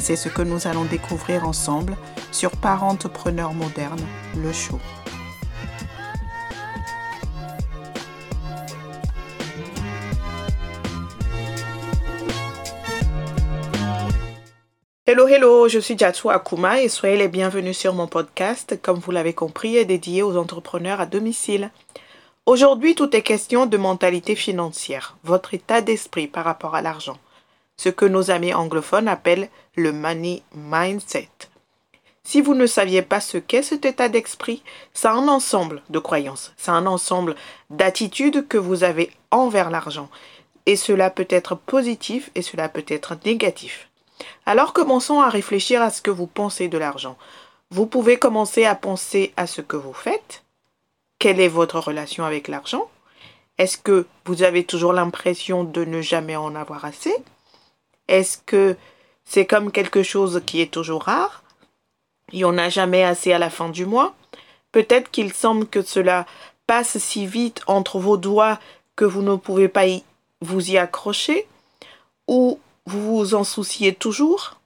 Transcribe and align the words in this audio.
C'est 0.00 0.16
ce 0.16 0.30
que 0.30 0.40
nous 0.40 0.66
allons 0.66 0.84
découvrir 0.84 1.46
ensemble 1.46 1.94
sur 2.32 2.52
Parentepreneur 2.52 3.52
moderne, 3.52 4.00
le 4.34 4.50
show. 4.50 4.80
Hello, 15.04 15.28
hello, 15.28 15.68
je 15.68 15.78
suis 15.78 15.98
Jatsu 15.98 16.30
Akuma 16.30 16.80
et 16.80 16.88
soyez 16.88 17.18
les 17.18 17.28
bienvenus 17.28 17.76
sur 17.76 17.92
mon 17.92 18.06
podcast, 18.06 18.78
comme 18.80 19.00
vous 19.00 19.10
l'avez 19.10 19.34
compris, 19.34 19.76
est 19.76 19.84
dédié 19.84 20.22
aux 20.22 20.38
entrepreneurs 20.38 21.00
à 21.00 21.06
domicile. 21.06 21.70
Aujourd'hui, 22.46 22.94
tout 22.94 23.14
est 23.14 23.22
question 23.22 23.66
de 23.66 23.76
mentalité 23.76 24.34
financière, 24.34 25.18
votre 25.24 25.52
état 25.52 25.82
d'esprit 25.82 26.26
par 26.26 26.44
rapport 26.44 26.74
à 26.74 26.80
l'argent, 26.80 27.18
ce 27.80 27.88
que 27.88 28.04
nos 28.04 28.30
amis 28.30 28.52
anglophones 28.52 29.08
appellent 29.08 29.48
le 29.74 29.90
money 29.90 30.42
mindset. 30.54 31.30
Si 32.24 32.42
vous 32.42 32.52
ne 32.52 32.66
saviez 32.66 33.00
pas 33.00 33.20
ce 33.20 33.38
qu'est 33.38 33.62
cet 33.62 33.86
état 33.86 34.10
d'esprit, 34.10 34.62
c'est 34.92 35.08
un 35.08 35.28
ensemble 35.28 35.80
de 35.88 35.98
croyances, 35.98 36.52
c'est 36.58 36.72
un 36.72 36.84
ensemble 36.84 37.36
d'attitudes 37.70 38.46
que 38.48 38.58
vous 38.58 38.84
avez 38.84 39.10
envers 39.30 39.70
l'argent. 39.70 40.10
Et 40.66 40.76
cela 40.76 41.08
peut 41.08 41.26
être 41.30 41.54
positif 41.54 42.30
et 42.34 42.42
cela 42.42 42.68
peut 42.68 42.84
être 42.86 43.16
négatif. 43.24 43.88
Alors 44.44 44.74
commençons 44.74 45.22
à 45.22 45.30
réfléchir 45.30 45.80
à 45.80 45.88
ce 45.88 46.02
que 46.02 46.10
vous 46.10 46.26
pensez 46.26 46.68
de 46.68 46.76
l'argent. 46.76 47.16
Vous 47.70 47.86
pouvez 47.86 48.18
commencer 48.18 48.66
à 48.66 48.74
penser 48.74 49.32
à 49.38 49.46
ce 49.46 49.62
que 49.62 49.76
vous 49.76 49.94
faites. 49.94 50.42
Quelle 51.18 51.40
est 51.40 51.48
votre 51.48 51.80
relation 51.80 52.26
avec 52.26 52.46
l'argent? 52.46 52.90
Est-ce 53.56 53.78
que 53.78 54.06
vous 54.26 54.42
avez 54.42 54.64
toujours 54.64 54.92
l'impression 54.92 55.64
de 55.64 55.86
ne 55.86 56.02
jamais 56.02 56.36
en 56.36 56.54
avoir 56.54 56.84
assez? 56.84 57.14
Est-ce 58.10 58.38
que 58.44 58.76
c'est 59.24 59.46
comme 59.46 59.70
quelque 59.70 60.02
chose 60.02 60.42
qui 60.44 60.60
est 60.60 60.72
toujours 60.72 61.04
rare? 61.04 61.44
Il 62.32 62.38
n'y 62.38 62.44
en 62.44 62.58
a 62.58 62.68
jamais 62.68 63.04
assez 63.04 63.32
à 63.32 63.38
la 63.38 63.50
fin 63.50 63.68
du 63.68 63.86
mois. 63.86 64.14
Peut-être 64.72 65.10
qu'il 65.10 65.32
semble 65.32 65.66
que 65.66 65.82
cela 65.82 66.26
passe 66.66 66.98
si 66.98 67.26
vite 67.26 67.62
entre 67.68 67.98
vos 67.98 68.16
doigts 68.16 68.58
que 68.96 69.04
vous 69.04 69.22
ne 69.22 69.36
pouvez 69.36 69.68
pas 69.68 69.84
vous 70.40 70.70
y 70.70 70.76
accrocher. 70.76 71.46
Ou 72.26 72.58
vous 72.86 73.18
vous 73.18 73.34
en 73.34 73.44
souciez 73.44 73.94
toujours? 73.94 74.58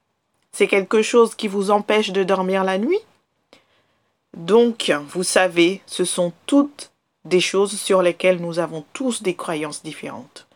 C'est 0.52 0.68
quelque 0.68 1.02
chose 1.02 1.34
qui 1.34 1.48
vous 1.48 1.70
empêche 1.70 2.10
de 2.10 2.24
dormir 2.24 2.64
la 2.64 2.78
nuit? 2.78 3.00
Donc, 4.34 4.90
vous 5.08 5.22
savez, 5.22 5.82
ce 5.86 6.04
sont 6.04 6.32
toutes 6.46 6.90
des 7.26 7.40
choses 7.40 7.78
sur 7.78 8.02
lesquelles 8.02 8.40
nous 8.40 8.58
avons 8.58 8.84
tous 8.94 9.22
des 9.22 9.34
croyances 9.34 9.82
différentes. 9.82 10.46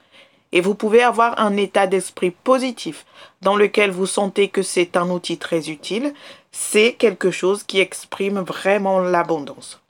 Et 0.53 0.61
vous 0.61 0.75
pouvez 0.75 1.03
avoir 1.03 1.39
un 1.39 1.57
état 1.57 1.87
d'esprit 1.87 2.31
positif 2.31 3.05
dans 3.43 3.57
lequel 3.57 3.91
vous 3.91 4.07
sentez 4.07 4.49
que 4.49 4.63
c'est 4.63 4.97
un 4.97 5.11
outil 5.11 5.39
très 5.39 5.69
utile. 5.69 6.15
C'est 6.53 6.95
quelque 6.95 7.31
chose 7.31 7.65
qui 7.65 7.81
exprime 7.81 8.41
vraiment 8.41 8.99
l'abondance. 8.99 9.81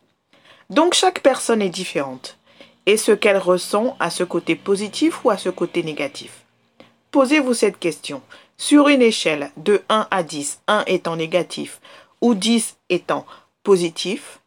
Donc 0.70 0.94
chaque 0.94 1.22
personne 1.22 1.62
est 1.62 1.68
différente 1.68 2.38
et 2.88 2.96
ce 2.96 3.12
qu'elle 3.12 3.36
ressent 3.36 3.96
à 4.00 4.08
ce 4.08 4.24
côté 4.24 4.56
positif 4.56 5.22
ou 5.24 5.30
à 5.30 5.36
ce 5.36 5.50
côté 5.50 5.82
négatif? 5.82 6.44
Posez-vous 7.10 7.52
cette 7.52 7.78
question. 7.78 8.22
Sur 8.56 8.88
une 8.88 9.02
échelle 9.02 9.50
de 9.58 9.82
1 9.90 10.08
à 10.10 10.22
10, 10.22 10.60
1 10.66 10.84
étant 10.86 11.16
négatif 11.16 11.80
ou 12.22 12.34
10 12.34 12.76
étant 12.88 13.26
positif, 13.62 14.40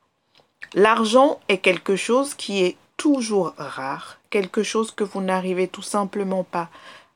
l'argent 0.73 1.39
est 1.49 1.59
quelque 1.59 1.95
chose 1.95 2.33
qui 2.33 2.63
est 2.63 2.77
toujours 2.97 3.53
rare, 3.57 4.17
quelque 4.31 4.63
chose 4.63 4.89
que 4.89 5.03
vous 5.03 5.21
n'arrivez 5.21 5.67
tout 5.67 5.83
simplement 5.83 6.43
pas 6.43 6.69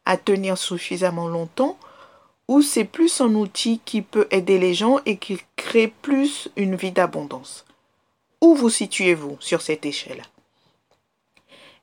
à 0.06 0.18
tenir 0.18 0.60
suffisamment 0.60 1.28
longtemps, 1.28 1.80
ou 2.48 2.62
c'est 2.62 2.84
plus 2.84 3.22
un 3.22 3.34
outil 3.34 3.82
qui 3.86 4.04
peut 4.04 4.28
aider 4.30 4.60
les 4.60 4.76
gens 4.76 5.00
et 5.08 5.18
qui 5.18 5.40
crée 5.56 5.92
plus 6.04 6.50
une 6.56 6.76
vie 6.76 6.92
d'abondance. 6.92 7.66
Où 8.42 8.54
vous 8.54 8.70
situez-vous 8.70 9.38
sur 9.40 9.64
cette 9.64 9.88
échelle? 9.88 10.22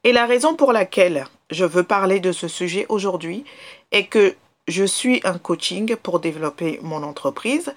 Et 0.04 0.12
la 0.12 0.26
raison 0.26 0.54
pour 0.54 0.72
laquelle 0.72 1.26
je 1.50 1.64
veux 1.64 1.82
parler 1.82 2.20
de 2.20 2.30
ce 2.30 2.46
sujet 2.46 2.86
aujourd'hui 2.88 3.44
est 3.90 4.06
que 4.06 4.36
je 4.68 4.84
suis 4.84 5.20
un 5.24 5.38
coaching 5.38 5.96
pour 5.96 6.20
développer 6.20 6.78
mon 6.82 7.02
entreprise 7.02 7.74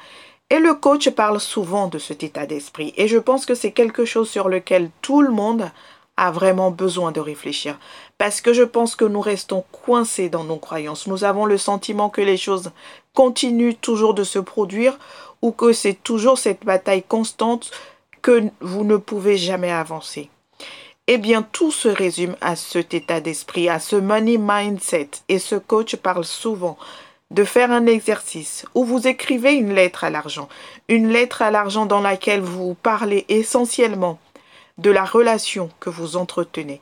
et 0.49 0.59
le 0.59 0.75
coach 0.75 1.09
parle 1.09 1.39
souvent 1.39 1.87
de 1.87 1.97
cet 1.97 2.23
état 2.23 2.45
d'esprit 2.45 2.93
et 2.97 3.07
je 3.07 3.17
pense 3.17 3.45
que 3.45 3.55
c'est 3.55 3.71
quelque 3.71 4.05
chose 4.05 4.29
sur 4.29 4.49
lequel 4.49 4.89
tout 5.01 5.21
le 5.21 5.31
monde 5.31 5.71
a 6.17 6.31
vraiment 6.31 6.71
besoin 6.71 7.11
de 7.11 7.19
réfléchir 7.19 7.77
parce 8.17 8.41
que 8.41 8.53
je 8.53 8.63
pense 8.63 8.95
que 8.95 9.05
nous 9.05 9.21
restons 9.21 9.63
coincés 9.71 10.29
dans 10.29 10.43
nos 10.43 10.57
croyances. 10.57 11.07
Nous 11.07 11.23
avons 11.23 11.45
le 11.45 11.57
sentiment 11.57 12.09
que 12.09 12.21
les 12.21 12.37
choses 12.37 12.71
continuent 13.13 13.75
toujours 13.79 14.13
de 14.13 14.23
se 14.23 14.39
produire 14.39 14.97
ou 15.41 15.51
que 15.51 15.73
c'est 15.73 16.01
toujours 16.03 16.37
cette 16.37 16.65
bataille 16.65 17.03
constante 17.03 17.71
que 18.21 18.43
vous 18.61 18.83
ne 18.83 18.97
pouvez 18.97 19.37
jamais 19.37 19.71
avancer. 19.71 20.29
Eh 21.07 21.19
bien, 21.19 21.43
tout 21.43 21.71
se 21.71 21.87
résume 21.87 22.35
à 22.41 22.55
cet 22.55 22.95
état 22.95 23.21
d'esprit, 23.21 23.69
à 23.69 23.79
ce 23.79 23.95
money 23.95 24.37
mindset. 24.39 25.11
Et 25.29 25.37
ce 25.37 25.55
coach 25.55 25.95
parle 25.97 26.25
souvent 26.25 26.77
de 27.29 27.43
faire 27.43 27.71
un 27.71 27.85
exercice 27.85 28.65
où 28.73 28.83
vous 28.83 29.07
écrivez 29.07 29.53
une 29.53 29.73
lettre 29.73 30.03
à 30.03 30.09
l'argent. 30.09 30.49
Une 30.89 31.09
lettre 31.09 31.43
à 31.43 31.51
l'argent 31.51 31.85
dans 31.85 32.01
laquelle 32.01 32.41
vous 32.41 32.75
parlez 32.81 33.25
essentiellement 33.29 34.17
de 34.77 34.91
la 34.91 35.05
relation 35.05 35.69
que 35.79 35.89
vous 35.89 36.17
entretenez. 36.17 36.79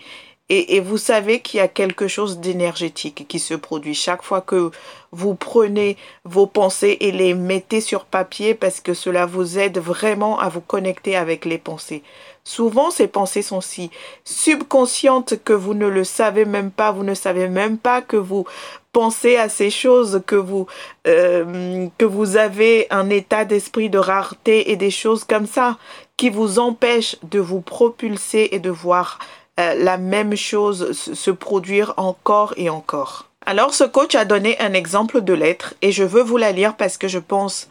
Et, 0.50 0.76
et 0.76 0.80
vous 0.82 0.98
savez 0.98 1.40
qu'il 1.40 1.60
y 1.60 1.62
a 1.62 1.70
quelque 1.70 2.08
chose 2.08 2.40
d'énergétique 2.40 3.26
qui 3.28 3.40
se 3.40 3.54
produit 3.54 3.96
chaque 3.96 4.24
fois 4.24 4.42
que 4.42 4.72
vous 5.12 5.36
prenez 5.36 5.96
vos 6.26 6.48
pensées 6.48 6.98
et 7.00 7.12
les 7.12 7.34
mettez 7.34 7.80
sur 7.80 8.06
papier 8.06 8.54
parce 8.54 8.82
que 8.82 8.94
cela 8.94 9.26
vous 9.26 9.58
aide 9.58 9.78
vraiment 9.78 10.40
à 10.40 10.50
vous 10.50 10.62
connecter 10.62 11.16
avec 11.16 11.46
les 11.46 11.58
pensées. 11.58 12.04
Souvent, 12.44 12.92
ces 12.92 13.08
pensées 13.08 13.42
sont 13.42 13.62
si 13.62 13.90
subconscientes 14.26 15.42
que 15.46 15.54
vous 15.54 15.74
ne 15.74 15.88
le 15.88 16.04
savez 16.04 16.44
même 16.44 16.72
pas, 16.72 16.92
vous 16.92 17.04
ne 17.04 17.14
savez 17.14 17.48
même 17.48 17.78
pas 17.78 18.02
que 18.02 18.18
vous 18.18 18.46
pensez 18.92 19.38
à 19.38 19.48
ces 19.48 19.70
choses, 19.70 20.22
que 20.28 20.36
vous, 20.36 20.68
euh, 21.08 21.88
que 21.98 22.06
vous 22.06 22.36
avez 22.36 22.88
un 22.90 23.10
état 23.10 23.46
d'esprit 23.46 23.90
de 23.90 23.98
rareté 23.98 24.72
et 24.72 24.76
des 24.76 24.92
choses 24.92 25.24
comme 25.24 25.48
ça 25.48 25.78
qui 26.18 26.30
vous 26.30 26.60
empêchent 26.60 27.18
de 27.24 27.40
vous 27.40 27.62
propulser 27.62 28.50
et 28.52 28.60
de 28.60 28.70
voir 28.70 29.20
euh, 29.60 29.76
la 29.76 29.98
même 29.98 30.36
chose 30.36 30.92
se 30.94 31.32
produire 31.32 31.94
encore 31.98 32.54
et 32.58 32.70
encore. 32.70 33.30
Alors 33.46 33.74
ce 33.74 33.84
coach 33.84 34.16
a 34.16 34.26
donné 34.26 34.58
un 34.60 34.74
exemple 34.74 35.22
de 35.22 35.34
lettre 35.34 35.74
et 35.82 35.92
je 35.92 36.04
veux 36.04 36.24
vous 36.24 36.38
la 36.38 36.52
lire 36.52 36.76
parce 36.76 36.98
que 36.98 37.08
je 37.08 37.20
pense 37.20 37.68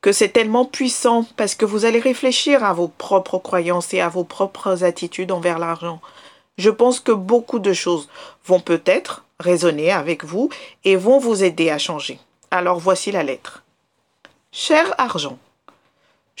que 0.00 0.12
c'est 0.12 0.30
tellement 0.30 0.64
puissant 0.64 1.26
parce 1.36 1.54
que 1.54 1.66
vous 1.66 1.84
allez 1.84 2.00
réfléchir 2.00 2.64
à 2.64 2.72
vos 2.72 2.88
propres 2.88 3.38
croyances 3.38 3.92
et 3.92 4.00
à 4.00 4.08
vos 4.08 4.24
propres 4.24 4.82
attitudes 4.82 5.30
envers 5.30 5.58
l'argent. 5.58 6.00
Je 6.56 6.70
pense 6.70 7.00
que 7.00 7.12
beaucoup 7.12 7.58
de 7.58 7.72
choses 7.72 8.08
vont 8.46 8.60
peut-être 8.60 9.24
résonner 9.38 9.92
avec 9.92 10.24
vous 10.24 10.48
et 10.84 10.96
vont 10.96 11.18
vous 11.18 11.44
aider 11.44 11.70
à 11.70 11.78
changer. 11.78 12.18
Alors 12.50 12.78
voici 12.78 13.12
la 13.12 13.22
lettre. 13.22 13.62
Cher 14.52 14.94
argent, 14.98 15.38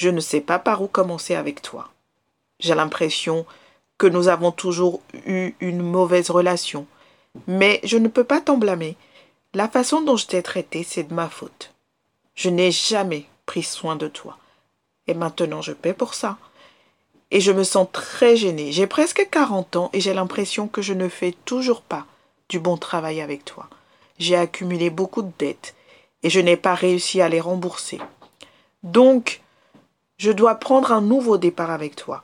je 0.00 0.08
ne 0.08 0.20
sais 0.20 0.40
pas 0.40 0.58
par 0.58 0.80
où 0.80 0.86
commencer 0.86 1.34
avec 1.34 1.60
toi. 1.60 1.90
J'ai 2.58 2.74
l'impression 2.74 3.44
que 3.98 4.06
nous 4.06 4.28
avons 4.28 4.50
toujours 4.50 5.02
eu 5.26 5.52
une 5.60 5.82
mauvaise 5.82 6.30
relation, 6.30 6.86
mais 7.46 7.80
je 7.84 7.98
ne 7.98 8.08
peux 8.08 8.24
pas 8.24 8.40
t'en 8.40 8.56
blâmer. 8.56 8.96
La 9.52 9.68
façon 9.68 10.00
dont 10.00 10.16
je 10.16 10.26
t'ai 10.26 10.42
traité, 10.42 10.84
c'est 10.84 11.02
de 11.02 11.12
ma 11.12 11.28
faute. 11.28 11.74
Je 12.34 12.48
n'ai 12.48 12.70
jamais 12.70 13.26
pris 13.44 13.62
soin 13.62 13.94
de 13.94 14.08
toi. 14.08 14.38
Et 15.06 15.12
maintenant 15.12 15.60
je 15.60 15.72
paie 15.72 15.92
pour 15.92 16.14
ça. 16.14 16.38
Et 17.30 17.42
je 17.42 17.52
me 17.52 17.62
sens 17.62 17.86
très 17.92 18.36
gênée. 18.36 18.72
J'ai 18.72 18.86
presque 18.86 19.28
40 19.30 19.76
ans 19.76 19.90
et 19.92 20.00
j'ai 20.00 20.14
l'impression 20.14 20.66
que 20.66 20.80
je 20.80 20.94
ne 20.94 21.10
fais 21.10 21.34
toujours 21.44 21.82
pas 21.82 22.06
du 22.48 22.58
bon 22.58 22.78
travail 22.78 23.20
avec 23.20 23.44
toi. 23.44 23.68
J'ai 24.18 24.36
accumulé 24.36 24.88
beaucoup 24.88 25.20
de 25.20 25.32
dettes 25.38 25.74
et 26.22 26.30
je 26.30 26.40
n'ai 26.40 26.56
pas 26.56 26.74
réussi 26.74 27.20
à 27.20 27.28
les 27.28 27.40
rembourser. 27.40 28.00
Donc, 28.82 29.42
je 30.20 30.30
dois 30.30 30.56
prendre 30.56 30.92
un 30.92 31.00
nouveau 31.00 31.38
départ 31.38 31.70
avec 31.70 31.96
toi. 31.96 32.22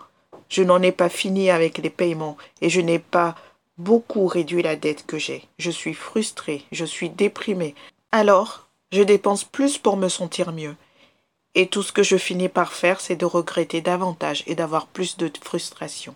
Je 0.51 0.63
n'en 0.63 0.83
ai 0.83 0.93
pas 0.93 1.09
fini 1.09 1.49
avec 1.49 1.79
les 1.79 1.89
paiements 1.89 2.37
et 2.61 2.69
je 2.69 2.83
n'ai 2.83 2.99
pas 2.99 3.35
beaucoup 3.79 4.27
réduit 4.27 4.63
la 4.63 4.77
dette 4.77 5.07
que 5.07 5.17
j'ai. 5.17 5.49
Je 5.59 5.71
suis 5.71 5.95
frustrée, 5.95 6.67
je 6.73 6.85
suis 6.85 7.09
déprimée. 7.09 7.75
Alors, 8.13 8.69
je 8.93 9.01
dépense 9.01 9.45
plus 9.45 9.79
pour 9.79 9.97
me 9.97 10.11
sentir 10.11 10.53
mieux 10.53 10.77
Et 11.55 11.69
tout 11.69 11.83
ce 11.83 11.91
que 11.91 12.03
je 12.03 12.19
finis 12.19 12.51
par 12.51 12.75
faire, 12.75 13.01
c'est 13.01 13.17
de 13.17 13.25
regretter 13.25 13.81
davantage 13.81 14.45
et 14.47 14.55
d'avoir 14.55 14.89
plus 14.89 15.17
de 15.17 15.33
frustration. 15.43 16.15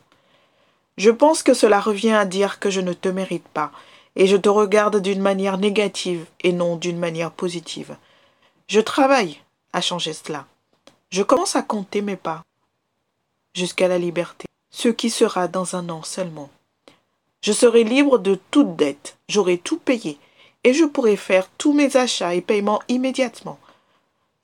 Je 0.98 1.08
pense 1.10 1.42
que 1.42 1.54
cela 1.54 1.80
revient 1.80 2.12
à 2.12 2.26
dire 2.26 2.60
que 2.60 2.68
je 2.68 2.82
ne 2.82 2.92
te 2.92 3.08
mérite 3.08 3.48
pas, 3.54 3.72
et 4.16 4.26
je 4.26 4.36
te 4.36 4.50
regarde 4.50 5.00
d'une 5.00 5.22
manière 5.22 5.56
négative 5.56 6.26
et 6.42 6.52
non 6.52 6.76
d'une 6.76 6.98
manière 6.98 7.30
positive. 7.30 7.96
Je 8.68 8.80
travaille 8.80 9.40
à 9.72 9.80
changer 9.80 10.12
cela. 10.12 10.44
Je 11.10 11.24
commence 11.24 11.56
à 11.56 11.62
compter 11.62 12.02
mes 12.02 12.16
pas 12.16 12.44
jusqu'à 13.54 13.88
la 13.88 13.98
liberté, 13.98 14.46
ce 14.70 14.88
qui 14.88 15.10
sera 15.10 15.48
dans 15.48 15.74
un 15.74 15.88
an 15.88 16.04
seulement. 16.04 16.50
Je 17.42 17.52
serai 17.52 17.82
libre 17.82 18.18
de 18.18 18.38
toute 18.52 18.76
dette, 18.76 19.16
j'aurai 19.28 19.58
tout 19.58 19.78
payé, 19.78 20.18
et 20.62 20.72
je 20.72 20.84
pourrai 20.84 21.16
faire 21.16 21.48
tous 21.58 21.72
mes 21.72 21.96
achats 21.96 22.34
et 22.34 22.40
paiements 22.40 22.80
immédiatement. 22.86 23.58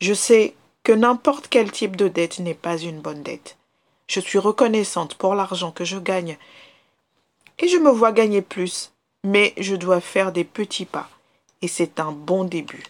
Je 0.00 0.12
sais 0.12 0.54
que 0.82 0.92
n'importe 0.92 1.46
quel 1.48 1.70
type 1.70 1.94
de 1.94 2.08
dette 2.08 2.40
n'est 2.40 2.54
pas 2.54 2.78
une 2.78 3.00
bonne 3.00 3.22
dette. 3.22 3.56
Je 4.08 4.18
suis 4.18 4.38
reconnaissante 4.38 5.14
pour 5.14 5.36
l'argent 5.36 5.70
que 5.70 5.84
je 5.84 5.98
gagne, 5.98 6.36
et 7.60 7.68
je 7.68 7.76
me 7.76 7.90
vois 7.90 8.12
gagner 8.12 8.42
plus, 8.42 8.92
mais 9.22 9.54
je 9.56 9.76
dois 9.76 10.00
faire 10.00 10.32
des 10.32 10.44
petits 10.44 10.84
pas, 10.84 11.08
et 11.62 11.68
c'est 11.68 12.00
un 12.00 12.10
bon 12.10 12.42
début. 12.42 12.82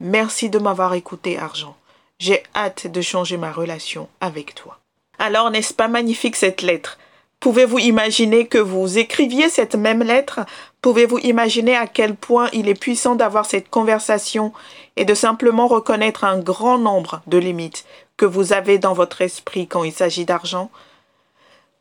Merci 0.00 0.50
de 0.50 0.58
m'avoir 0.58 0.94
écouté, 0.94 1.38
Argent. 1.38 1.76
J'ai 2.18 2.42
hâte 2.54 2.86
de 2.86 3.00
changer 3.02 3.36
ma 3.36 3.52
relation 3.52 4.08
avec 4.20 4.54
toi. 4.54 4.78
Alors, 5.18 5.50
n'est-ce 5.50 5.74
pas 5.74 5.88
magnifique 5.88 6.36
cette 6.36 6.62
lettre? 6.62 6.98
Pouvez-vous 7.40 7.78
imaginer 7.78 8.46
que 8.46 8.58
vous 8.58 8.96
écriviez 8.96 9.50
cette 9.50 9.74
même 9.74 10.02
lettre? 10.02 10.40
Pouvez-vous 10.80 11.18
imaginer 11.18 11.76
à 11.76 11.86
quel 11.86 12.14
point 12.14 12.48
il 12.52 12.68
est 12.68 12.80
puissant 12.80 13.14
d'avoir 13.14 13.44
cette 13.44 13.68
conversation 13.68 14.52
et 14.96 15.04
de 15.04 15.14
simplement 15.14 15.66
reconnaître 15.66 16.24
un 16.24 16.38
grand 16.38 16.78
nombre 16.78 17.20
de 17.26 17.36
limites 17.36 17.84
que 18.16 18.24
vous 18.24 18.54
avez 18.54 18.78
dans 18.78 18.94
votre 18.94 19.20
esprit 19.20 19.66
quand 19.66 19.84
il 19.84 19.92
s'agit 19.92 20.24
d'argent? 20.24 20.70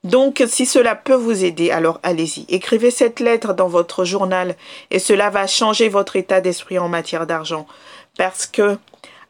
Donc, 0.04 0.44
si 0.48 0.66
cela 0.66 0.94
peut 0.96 1.16
vous 1.16 1.46
aider, 1.46 1.72
alors 1.72 2.00
allez-y. 2.04 2.46
Écrivez 2.50 2.92
cette 2.92 3.20
lettre 3.20 3.54
dans 3.54 3.70
votre 3.70 4.06
journal 4.06 4.56
et 4.92 5.00
cela 5.00 5.30
va 5.30 5.48
changer 5.48 5.90
votre 5.90 6.16
état 6.16 6.42
d'esprit 6.42 6.78
en 6.78 6.90
matière 6.90 7.26
d'argent. 7.26 7.66
Parce 8.18 8.46
que, 8.46 8.78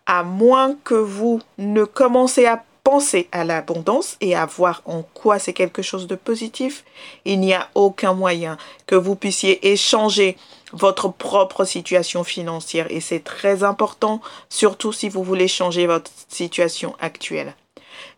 à 0.05 0.23
moins 0.23 0.75
que 0.83 0.95
vous 0.95 1.41
ne 1.57 1.83
commencez 1.83 2.45
à 2.45 2.63
penser 2.85 3.27
à 3.31 3.43
l'abondance 3.43 4.15
et 4.21 4.35
à 4.35 4.45
voir 4.45 4.83
en 4.85 5.01
quoi 5.01 5.39
c'est 5.39 5.53
quelque 5.53 5.81
chose 5.81 6.05
de 6.05 6.15
positif, 6.15 6.85
il 7.25 7.39
n'y 7.39 7.53
a 7.53 7.67
aucun 7.73 8.13
moyen 8.13 8.57
que 8.85 8.95
vous 8.95 9.15
puissiez 9.15 9.71
échanger 9.71 10.37
votre 10.71 11.09
propre 11.09 11.65
situation 11.65 12.23
financière 12.23 12.85
et 12.91 13.01
c'est 13.01 13.23
très 13.23 13.63
important, 13.63 14.21
surtout 14.49 14.93
si 14.93 15.09
vous 15.09 15.23
voulez 15.23 15.47
changer 15.47 15.87
votre 15.87 16.11
situation 16.29 16.95
actuelle. 16.99 17.55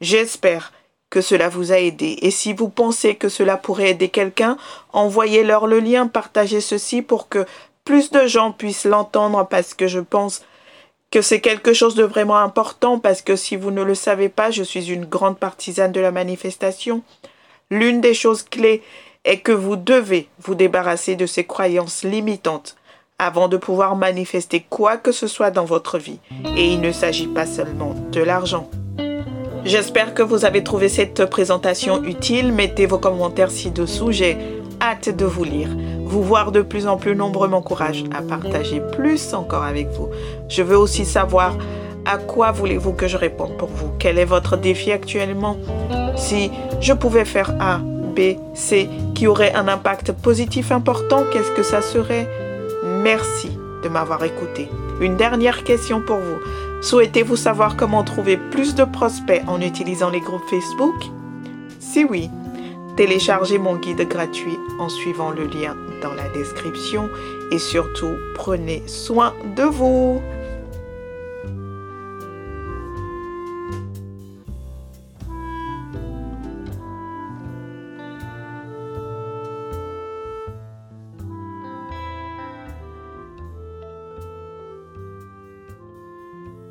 J'espère 0.01 0.73
que 1.09 1.21
cela 1.21 1.47
vous 1.47 1.71
a 1.71 1.79
aidé 1.79 2.17
et 2.21 2.31
si 2.31 2.51
vous 2.51 2.67
pensez 2.67 3.15
que 3.15 3.29
cela 3.29 3.55
pourrait 3.55 3.91
aider 3.91 4.09
quelqu'un, 4.09 4.57
envoyez-leur 4.91 5.65
le 5.65 5.79
lien, 5.79 6.07
partagez 6.07 6.59
ceci 6.59 7.01
pour 7.01 7.29
que 7.29 7.45
plus 7.85 8.11
de 8.11 8.27
gens 8.27 8.51
puissent 8.51 8.83
l'entendre 8.83 9.47
parce 9.49 9.73
que 9.73 9.87
je 9.87 10.01
pense 10.01 10.41
que 11.11 11.21
c'est 11.21 11.39
quelque 11.39 11.73
chose 11.73 11.95
de 11.95 12.03
vraiment 12.03 12.37
important 12.37 12.99
parce 12.99 13.21
que 13.21 13.35
si 13.35 13.55
vous 13.55 13.71
ne 13.71 13.83
le 13.83 13.95
savez 13.95 14.29
pas, 14.29 14.51
je 14.51 14.63
suis 14.63 14.91
une 14.91 15.05
grande 15.05 15.39
partisane 15.39 15.91
de 15.91 16.01
la 16.01 16.11
manifestation. 16.11 17.01
L'une 17.69 18.01
des 18.01 18.13
choses 18.13 18.43
clés 18.43 18.81
est 19.23 19.39
que 19.39 19.51
vous 19.51 19.75
devez 19.75 20.29
vous 20.39 20.55
débarrasser 20.55 21.15
de 21.15 21.25
ces 21.25 21.43
croyances 21.43 22.03
limitantes 22.03 22.75
avant 23.19 23.47
de 23.47 23.57
pouvoir 23.57 23.95
manifester 23.95 24.65
quoi 24.69 24.97
que 24.97 25.11
ce 25.11 25.27
soit 25.27 25.51
dans 25.51 25.65
votre 25.65 25.97
vie. 25.97 26.19
Et 26.55 26.65
il 26.65 26.81
ne 26.81 26.91
s'agit 26.91 27.27
pas 27.27 27.45
seulement 27.45 27.95
de 28.11 28.21
l'argent. 28.21 28.69
J'espère 29.65 30.13
que 30.13 30.21
vous 30.21 30.45
avez 30.45 30.63
trouvé 30.63 30.87
cette 30.87 31.25
présentation 31.25 32.03
utile. 32.03 32.53
Mettez 32.53 32.85
vos 32.85 32.99
commentaires 32.99 33.51
ci-dessous. 33.51 34.11
J'ai 34.11 34.37
hâte 34.79 35.09
de 35.09 35.25
vous 35.25 35.43
lire. 35.43 35.69
Vous 36.09 36.23
voir 36.23 36.53
de 36.53 36.61
plus 36.61 36.87
en 36.87 36.95
plus 36.95 37.17
nombreux 37.17 37.49
m'encourage 37.49 38.05
à 38.15 38.21
partager 38.21 38.81
plus 38.93 39.33
encore 39.33 39.63
avec 39.63 39.89
vous. 39.89 40.07
Je 40.47 40.63
veux 40.63 40.77
aussi 40.77 41.03
savoir 41.03 41.57
à 42.05 42.17
quoi 42.17 42.53
voulez-vous 42.53 42.93
que 42.93 43.09
je 43.09 43.17
réponde 43.17 43.57
pour 43.57 43.67
vous? 43.67 43.89
Quel 43.99 44.17
est 44.17 44.23
votre 44.23 44.55
défi 44.55 44.93
actuellement? 44.93 45.57
Si 46.15 46.49
je 46.79 46.93
pouvais 46.93 47.25
faire 47.25 47.53
A, 47.59 47.79
B, 47.79 48.37
C 48.53 48.89
qui 49.15 49.27
aurait 49.27 49.53
un 49.53 49.67
impact 49.67 50.13
positif 50.13 50.71
important, 50.71 51.25
qu'est-ce 51.29 51.51
que 51.51 51.61
ça 51.61 51.81
serait? 51.81 52.29
Merci 52.85 53.51
de 53.83 53.89
m'avoir 53.89 54.23
écouté. 54.23 54.69
Une 55.01 55.17
dernière 55.17 55.65
question 55.65 56.01
pour 56.01 56.19
vous. 56.19 56.39
Souhaitez-vous 56.81 57.35
savoir 57.35 57.75
comment 57.75 58.05
trouver 58.05 58.37
plus 58.37 58.75
de 58.75 58.85
prospects 58.85 59.43
en 59.45 59.59
utilisant 59.59 60.09
les 60.09 60.21
groupes 60.21 60.49
Facebook? 60.49 60.95
Si 61.81 62.05
oui, 62.05 62.29
Téléchargez 62.97 63.59
mon 63.59 63.75
guide 63.75 64.07
gratuit 64.09 64.57
en 64.79 64.89
suivant 64.89 65.29
le 65.29 65.43
lien 65.43 65.77
dans 66.01 66.15
la 66.15 66.27
description 66.29 67.11
et 67.51 67.59
surtout 67.59 68.17
prenez 68.33 68.81
soin 68.87 69.35
de 69.55 69.61
vous. 69.61 70.19